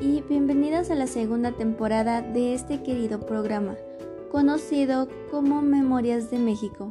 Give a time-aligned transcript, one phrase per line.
[0.00, 3.74] Y bienvenidos a la segunda temporada de este querido programa,
[4.30, 6.88] conocido como Memorias de México.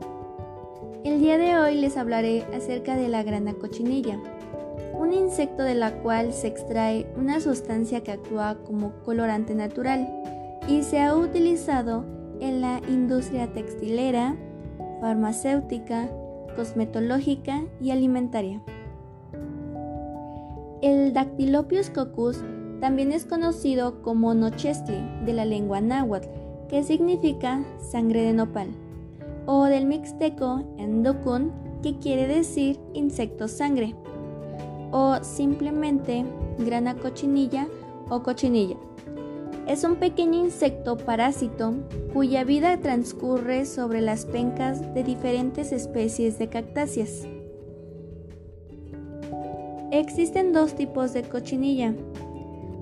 [1.06, 4.20] El día de hoy les hablaré acerca de la grana cochinilla,
[4.94, 10.06] un insecto de la cual se extrae una sustancia que actúa como colorante natural
[10.68, 12.04] y se ha utilizado
[12.42, 14.36] en la industria textilera,
[15.00, 16.10] farmacéutica,
[16.58, 18.62] cosmetológica y alimentaria.
[20.82, 22.44] El Dactylopius coccus
[22.80, 26.28] también es conocido como nochestli de la lengua náhuatl,
[26.70, 28.70] que significa sangre de nopal,
[29.46, 31.52] o del mixteco endocun,
[31.84, 33.94] que quiere decir insecto sangre,
[34.92, 36.26] o simplemente
[36.58, 37.68] grana cochinilla
[38.10, 38.78] o cochinilla.
[39.68, 41.76] Es un pequeño insecto parásito
[42.12, 47.28] cuya vida transcurre sobre las pencas de diferentes especies de cactáceas.
[50.02, 51.94] Existen dos tipos de cochinilla.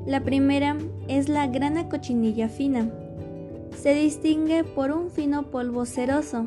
[0.05, 0.77] La primera
[1.09, 2.89] es la grana cochinilla fina.
[3.75, 6.45] Se distingue por un fino polvo ceroso.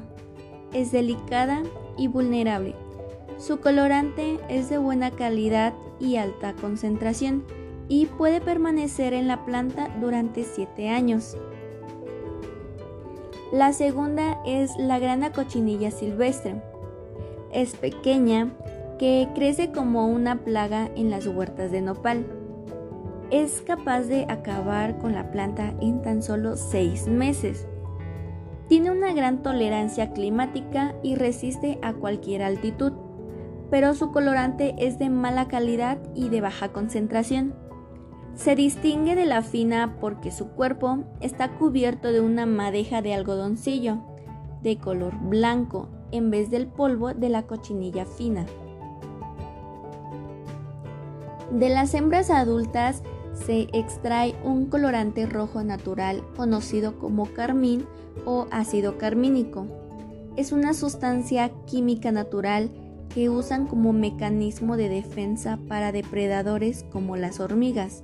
[0.73, 1.63] Es delicada
[1.99, 2.75] y vulnerable.
[3.37, 7.45] Su colorante es de buena calidad y alta concentración
[7.91, 11.37] y puede permanecer en la planta durante 7 años.
[13.53, 16.63] La segunda es la grana cochinilla silvestre.
[17.53, 18.55] Es pequeña,
[19.03, 22.25] que crece como una plaga en las huertas de nopal.
[23.33, 27.67] Es capaz de acabar con la planta en tan solo seis meses.
[28.69, 32.93] Tiene una gran tolerancia climática y resiste a cualquier altitud,
[33.73, 37.57] pero su colorante es de mala calidad y de baja concentración.
[38.37, 43.99] Se distingue de la fina porque su cuerpo está cubierto de una madeja de algodoncillo,
[44.63, 48.47] de color blanco, en vez del polvo de la cochinilla fina.
[51.53, 53.03] De las hembras adultas
[53.35, 57.85] se extrae un colorante rojo natural conocido como carmín
[58.25, 59.67] o ácido carmínico.
[60.37, 62.71] Es una sustancia química natural
[63.15, 68.01] que usan como mecanismo de defensa para depredadores como las hormigas.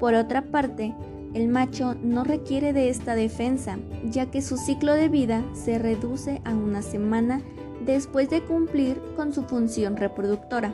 [0.00, 0.94] Por otra parte,
[1.34, 3.76] el macho no requiere de esta defensa,
[4.10, 7.42] ya que su ciclo de vida se reduce a una semana
[7.84, 10.72] después de cumplir con su función reproductora.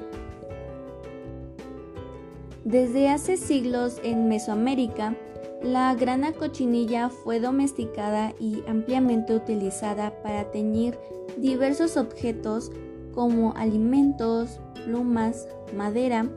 [2.70, 5.16] Desde hace siglos en Mesoamérica,
[5.60, 10.96] la grana cochinilla fue domesticada y ampliamente utilizada para teñir
[11.36, 12.70] diversos objetos
[13.12, 16.28] como alimentos, plumas, madera,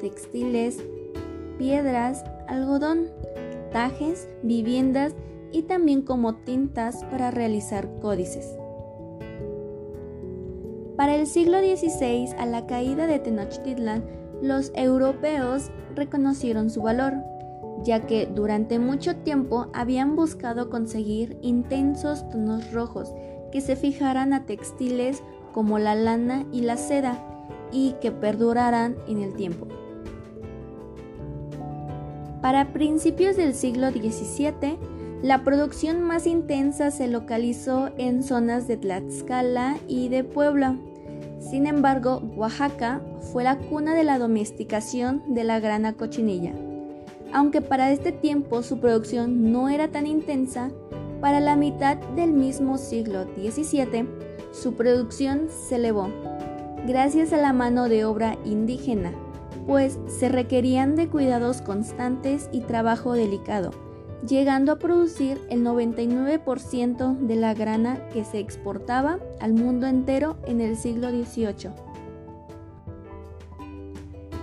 [0.00, 0.84] textiles,
[1.56, 3.06] piedras, algodón,
[3.72, 5.14] tajes, viviendas
[5.50, 8.54] y también como tintas para realizar códices.
[10.98, 17.14] Para el siglo XVI, a la caída de Tenochtitlan, los europeos reconocieron su valor,
[17.84, 23.12] ya que durante mucho tiempo habían buscado conseguir intensos tonos rojos
[23.52, 27.24] que se fijaran a textiles como la lana y la seda
[27.72, 29.66] y que perduraran en el tiempo.
[32.40, 34.78] Para principios del siglo XVII,
[35.22, 40.78] la producción más intensa se localizó en zonas de Tlaxcala y de Puebla.
[41.50, 43.00] Sin embargo, Oaxaca
[43.32, 46.52] fue la cuna de la domesticación de la grana cochinilla.
[47.32, 50.70] Aunque para este tiempo su producción no era tan intensa,
[51.20, 54.08] para la mitad del mismo siglo XVII
[54.52, 56.08] su producción se elevó,
[56.86, 59.12] gracias a la mano de obra indígena,
[59.66, 63.89] pues se requerían de cuidados constantes y trabajo delicado
[64.26, 70.60] llegando a producir el 99% de la grana que se exportaba al mundo entero en
[70.60, 71.70] el siglo XVIII.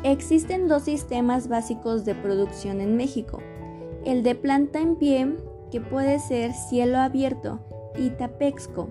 [0.04, 3.40] Existen dos sistemas básicos de producción en México,
[4.06, 5.36] el de planta en pie,
[5.72, 7.60] que puede ser cielo abierto
[7.98, 8.90] y tapexco,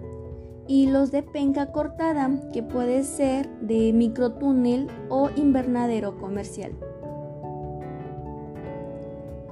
[0.69, 6.73] y los de penca cortada, que puede ser de microtúnel o invernadero comercial.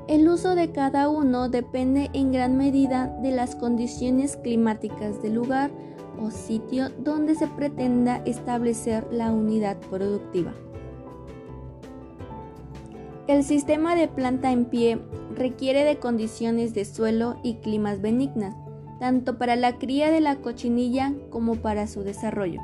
[0.07, 5.71] El uso de cada uno depende en gran medida de las condiciones climáticas del lugar
[6.21, 10.53] o sitio donde se pretenda establecer la unidad productiva.
[13.29, 14.99] El sistema de planta en pie
[15.35, 18.55] requiere de condiciones de suelo y climas benignas,
[19.01, 22.61] tanto para la cría de la cochinilla como para su desarrollo.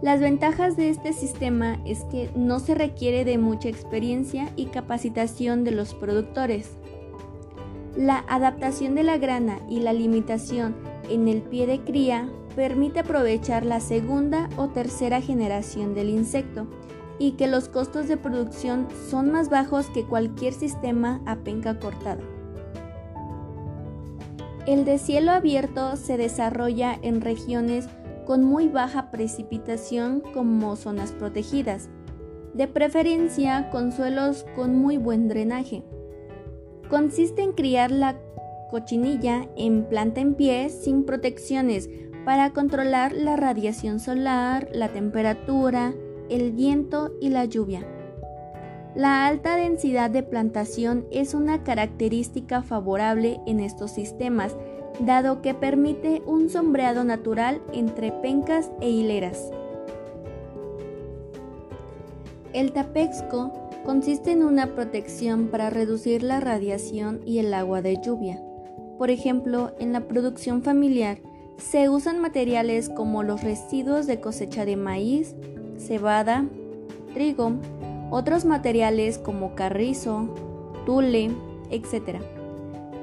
[0.00, 5.64] Las ventajas de este sistema es que no se requiere de mucha experiencia y capacitación
[5.64, 6.70] de los productores.
[7.96, 10.76] La adaptación de la grana y la limitación
[11.08, 16.68] en el pie de cría permite aprovechar la segunda o tercera generación del insecto
[17.18, 22.22] y que los costos de producción son más bajos que cualquier sistema a penca cortada.
[24.68, 27.88] El de cielo abierto se desarrolla en regiones
[28.28, 31.88] con muy baja precipitación como zonas protegidas,
[32.52, 35.82] de preferencia con suelos con muy buen drenaje.
[36.90, 38.20] Consiste en criar la
[38.70, 41.88] cochinilla en planta en pie sin protecciones
[42.26, 45.94] para controlar la radiación solar, la temperatura,
[46.28, 47.86] el viento y la lluvia.
[48.94, 54.54] La alta densidad de plantación es una característica favorable en estos sistemas,
[55.00, 59.50] dado que permite un sombreado natural entre pencas e hileras.
[62.52, 63.52] El tapexco
[63.84, 68.42] consiste en una protección para reducir la radiación y el agua de lluvia.
[68.98, 71.18] Por ejemplo, en la producción familiar
[71.56, 75.34] se usan materiales como los residuos de cosecha de maíz,
[75.76, 76.46] cebada,
[77.14, 77.52] trigo,
[78.10, 80.34] otros materiales como carrizo,
[80.86, 81.30] tule,
[81.70, 82.20] etc.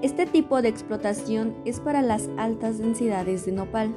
[0.02, 3.96] Este tipo de explotación es para las altas densidades de nopal.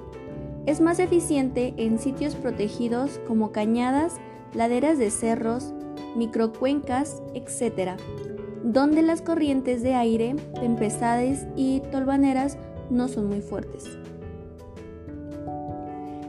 [0.66, 4.16] Es más eficiente en sitios protegidos como cañadas,
[4.54, 5.74] laderas de cerros,
[6.16, 7.92] microcuencas, etc.,
[8.62, 12.58] donde las corrientes de aire, tempestades y tolvaneras
[12.90, 13.84] no son muy fuertes.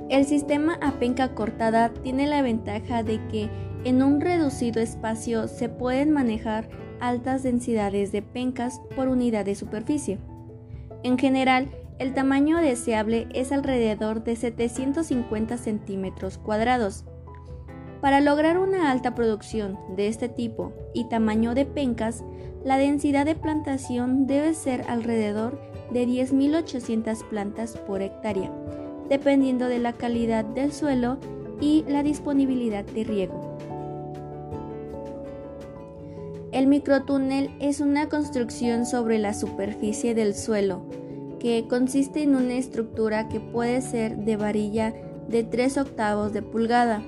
[0.09, 3.49] El sistema a penca cortada tiene la ventaja de que
[3.83, 6.67] en un reducido espacio se pueden manejar
[6.99, 10.19] altas densidades de pencas por unidad de superficie.
[11.03, 11.69] En general,
[11.99, 17.05] el tamaño deseable es alrededor de 750 centímetros cuadrados.
[18.01, 22.23] Para lograr una alta producción de este tipo y tamaño de pencas,
[22.63, 25.59] la densidad de plantación debe ser alrededor
[25.91, 28.51] de 10.800 plantas por hectárea,
[29.09, 31.17] dependiendo de la calidad del suelo
[31.59, 33.48] y la disponibilidad de riego.
[36.59, 40.81] El microtúnel es una construcción sobre la superficie del suelo
[41.39, 44.93] que consiste en una estructura que puede ser de varilla
[45.29, 47.01] de 3 octavos de pulgada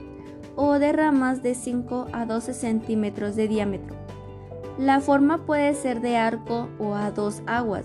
[0.56, 3.98] o de ramas de 5 a 12 centímetros de diámetro.
[4.78, 7.84] La forma puede ser de arco o a dos aguas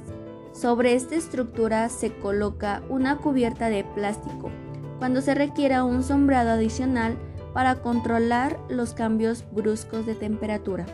[0.53, 4.53] sobre esta estructura se coloca una cubierta de plástico
[5.01, 7.17] cuando se requiera un sombrado adicional
[7.53, 10.87] para controlar los cambios bruscos de temperatura.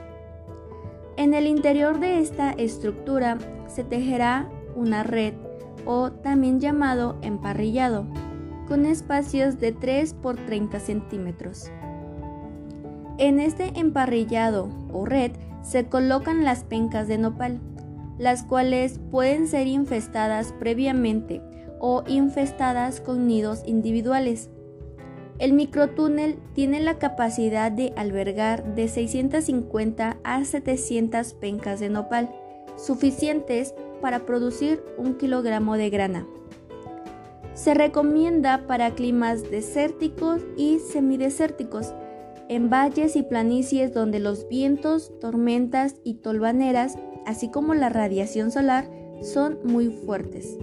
[1.16, 5.34] En el interior de esta estructura se tejerá una red
[5.84, 8.06] o también llamado emparrillado
[8.68, 11.70] con espacios de 3 por 30 centímetros.
[13.18, 15.32] En este emparrillado o red
[15.62, 17.60] se colocan las pencas de nopal
[18.18, 21.42] las cuales pueden ser infestadas previamente
[21.80, 24.48] o infestadas con nidos individuales.
[25.42, 32.30] El microtúnel tiene la capacidad de albergar de 650 a 700 pencas de nopal,
[32.76, 36.28] suficientes para producir un kilogramo de grana.
[37.54, 41.92] Se recomienda para climas desérticos y semidesérticos,
[42.48, 46.96] en valles y planicies donde los vientos, tormentas y tolvaneras
[47.26, 48.88] así como la radiación solar,
[49.22, 50.56] son muy fuertes.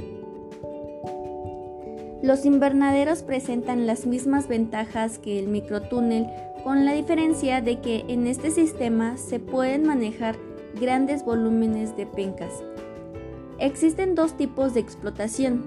[2.22, 6.28] Los invernaderos presentan las mismas ventajas que el microtúnel,
[6.66, 10.36] con la diferencia de que en este sistema se pueden manejar
[10.82, 12.52] grandes volúmenes de pencas.
[13.58, 15.64] Existen dos tipos de explotación,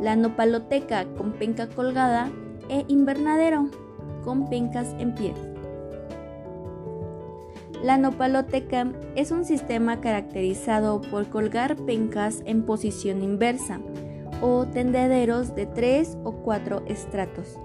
[0.00, 2.30] la nopaloteca con penca colgada
[2.68, 3.68] e invernadero
[4.24, 5.34] con pencas en pie.
[7.82, 13.80] La nopaloteca es un sistema caracterizado por colgar pencas en posición inversa
[14.42, 17.58] o tendederos de tres o cuatro estratos.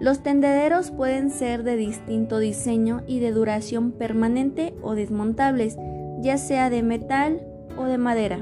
[0.00, 5.76] Los tendederos pueden ser de distinto diseño y de duración permanente o desmontables,
[6.20, 7.42] ya sea de metal
[7.76, 8.40] o de madera.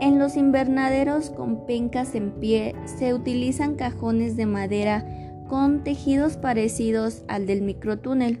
[0.00, 5.06] En los invernaderos con pencas en pie se utilizan cajones de madera
[5.48, 8.40] con tejidos parecidos al del microtúnel.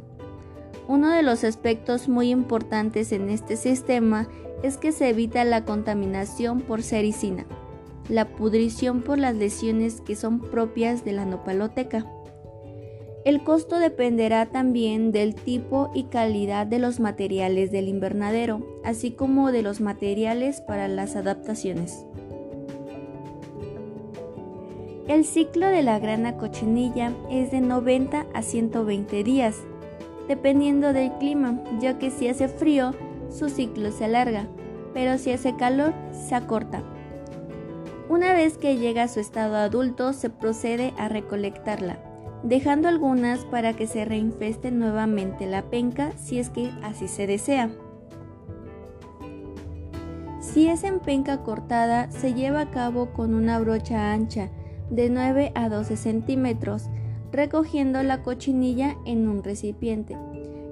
[0.88, 4.28] Uno de los aspectos muy importantes en este sistema
[4.62, 7.44] es que se evita la contaminación por sericina,
[8.08, 12.06] la pudrición por las lesiones que son propias de la nopaloteca.
[13.24, 19.50] El costo dependerá también del tipo y calidad de los materiales del invernadero, así como
[19.50, 22.06] de los materiales para las adaptaciones.
[25.08, 29.56] El ciclo de la grana cochinilla es de 90 a 120 días
[30.28, 32.92] dependiendo del clima, ya que si hace frío,
[33.30, 34.46] su ciclo se alarga,
[34.94, 36.82] pero si hace calor, se acorta.
[38.08, 41.98] Una vez que llega a su estado adulto, se procede a recolectarla,
[42.42, 47.70] dejando algunas para que se reinfeste nuevamente la penca si es que así se desea.
[50.40, 54.48] Si es en penca cortada, se lleva a cabo con una brocha ancha
[54.88, 56.84] de 9 a 12 centímetros,
[57.32, 60.16] recogiendo la cochinilla en un recipiente.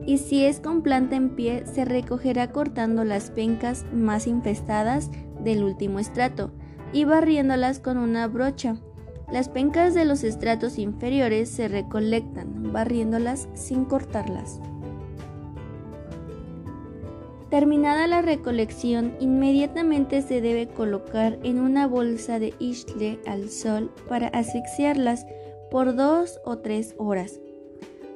[0.06, 5.64] Y si es con planta en pie, se recogerá cortando las pencas más infestadas del
[5.64, 6.50] último estrato
[6.92, 8.76] y barriéndolas con una brocha.
[9.32, 14.60] Las pencas de los estratos inferiores se recolectan, barriéndolas sin cortarlas.
[17.54, 24.26] Terminada la recolección, inmediatamente se debe colocar en una bolsa de isle al sol para
[24.26, 25.24] asfixiarlas
[25.74, 27.40] por dos o tres horas.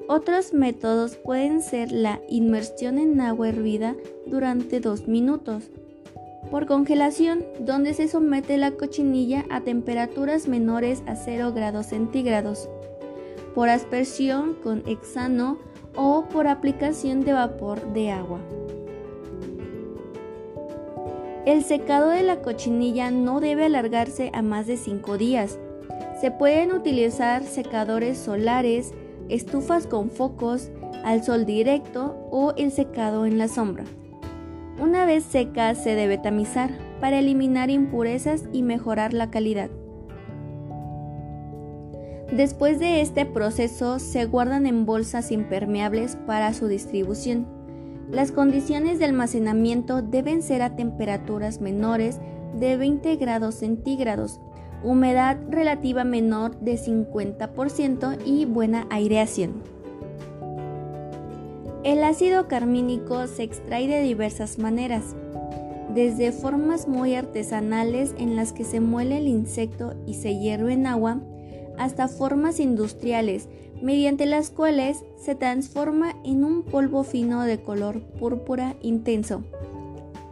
[0.07, 3.97] Otros métodos pueden ser la inmersión en agua hervida
[4.27, 5.65] durante dos minutos,
[6.53, 12.69] por congelación, donde se somete la cochinilla a temperaturas menores a 0 grados centígrados,
[13.57, 15.59] por aspersión con hexano
[15.97, 18.39] o por aplicación de vapor de agua.
[21.45, 25.59] El secado de la cochinilla no debe alargarse a más de 5 días.
[26.21, 28.93] Se pueden utilizar secadores solares,
[29.29, 30.71] estufas con focos,
[31.05, 33.85] al sol directo o el secado en la sombra.
[34.81, 36.71] Una vez seca se debe tamizar
[37.01, 39.71] para eliminar impurezas y mejorar la calidad.
[42.33, 47.47] Después de este proceso se guardan en bolsas impermeables para su distribución.
[48.11, 52.19] Las condiciones de almacenamiento deben ser a temperaturas menores
[52.55, 54.41] de 20 grados centígrados,
[54.83, 59.63] humedad relativa menor de 50% y buena aireación.
[61.85, 65.15] El ácido carmínico se extrae de diversas maneras,
[65.95, 70.87] desde formas muy artesanales en las que se muele el insecto y se hierve en
[70.87, 71.21] agua,
[71.79, 73.49] hasta formas industriales,
[73.81, 79.45] mediante las cuales se transforma en un polvo fino de color púrpura intenso,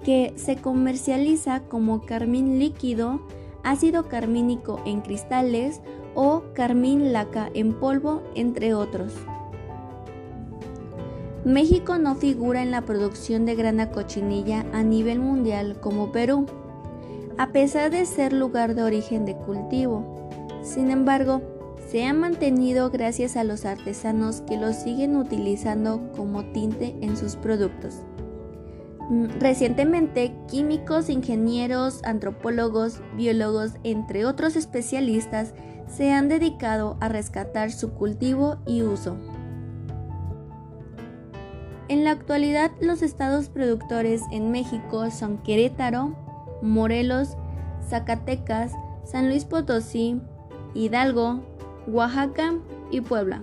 [0.05, 3.21] que se comercializa como carmín líquido,
[3.66, 5.82] ácido carmínico en cristales
[6.14, 9.12] o carmín laca en polvo, entre otros.
[11.44, 16.46] México no figura en la producción de grana cochinilla a nivel mundial como Perú,
[17.38, 20.28] a pesar de ser lugar de origen de cultivo.
[20.62, 21.42] Sin embargo,
[21.90, 27.37] se ha mantenido gracias a los artesanos que lo siguen utilizando como tinte en sus
[27.37, 28.02] productos.
[29.08, 35.54] Mm, recientemente, químicos, ingenieros, antropólogos, biólogos, entre otros especialistas,
[35.86, 39.16] se han dedicado a rescatar su cultivo y uso.
[41.88, 46.16] En la actualidad los estados productores en México son Querétaro,
[46.60, 47.36] Morelos,
[47.88, 48.72] Zacatecas,
[49.04, 50.20] San Luis Potosí,
[50.75, 51.44] Hidalgo,
[51.86, 52.54] Oaxaca
[52.90, 53.40] y Puebla.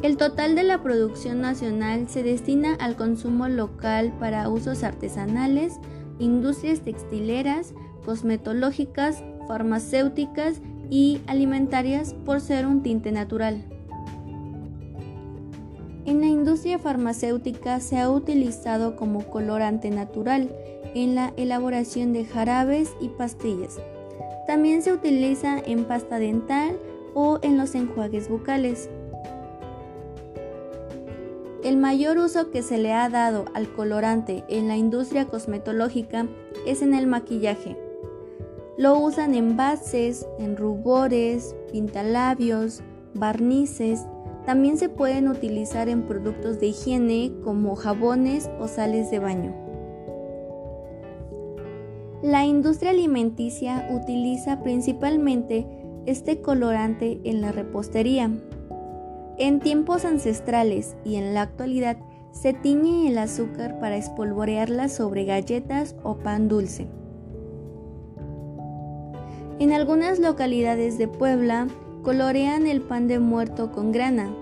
[0.00, 5.78] El total de la producción nacional se destina al consumo local para usos artesanales,
[6.18, 13.64] industrias textileras, cosmetológicas, farmacéuticas y alimentarias por ser un tinte natural.
[16.04, 20.50] En la industria farmacéutica se ha utilizado como colorante natural
[20.94, 23.78] en la elaboración de jarabes y pastillas.
[24.46, 26.76] También se utiliza en pasta dental
[27.14, 28.90] o en los enjuagues bucales.
[31.62, 36.26] El mayor uso que se le ha dado al colorante en la industria cosmetológica
[36.66, 37.76] es en el maquillaje.
[38.76, 42.82] Lo usan en bases, en rubores, pintalabios,
[43.14, 44.06] barnices,
[44.44, 49.54] también se pueden utilizar en productos de higiene como jabones o sales de baño.
[52.22, 55.66] La industria alimenticia utiliza principalmente
[56.06, 58.30] este colorante en la repostería.
[59.38, 61.96] En tiempos ancestrales y en la actualidad
[62.32, 66.88] se tiñe el azúcar para espolvorearla sobre galletas o pan dulce.
[69.58, 71.68] En algunas localidades de Puebla
[72.02, 74.34] colorean el pan de muerto con grana.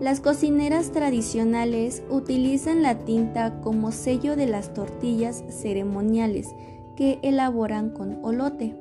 [0.00, 6.48] Las cocineras tradicionales utilizan la tinta como sello de las tortillas ceremoniales
[6.96, 8.74] que elaboran con olote.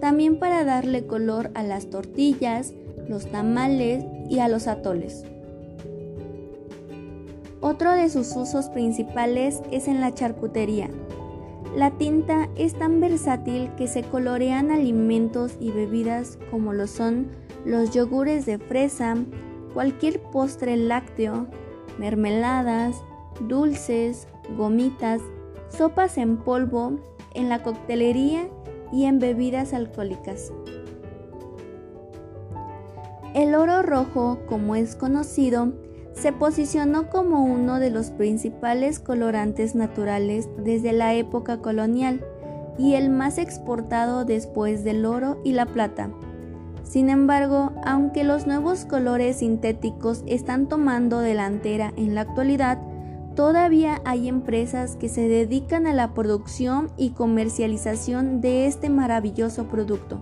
[0.00, 2.72] También para darle color a las tortillas,
[3.10, 5.24] los tamales y a los atoles.
[7.60, 10.88] Otro de sus usos principales es en la charcutería,
[11.76, 17.28] la tinta es tan versátil que se colorean alimentos y bebidas como lo son
[17.64, 19.14] los yogures de fresa,
[19.72, 21.46] cualquier postre lácteo,
[21.96, 22.96] mermeladas,
[23.42, 24.26] dulces,
[24.56, 25.20] gomitas,
[25.68, 26.98] sopas en polvo,
[27.34, 28.48] en la coctelería
[28.92, 30.52] y en bebidas alcohólicas.
[33.34, 35.72] El oro rojo, como es conocido,
[36.14, 42.24] se posicionó como uno de los principales colorantes naturales desde la época colonial
[42.76, 46.10] y el más exportado después del oro y la plata.
[46.82, 52.78] Sin embargo, aunque los nuevos colores sintéticos están tomando delantera en la actualidad,
[53.36, 60.20] todavía hay empresas que se dedican a la producción y comercialización de este maravilloso producto.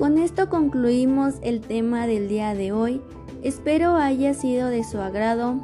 [0.00, 3.02] Con esto concluimos el tema del día de hoy.
[3.42, 5.60] Espero haya sido de su agrado.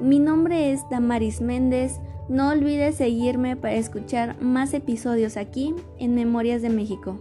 [0.00, 1.98] Mi nombre es Damaris Méndez.
[2.28, 7.18] No olvides seguirme para escuchar más episodios aquí en Memorias de México.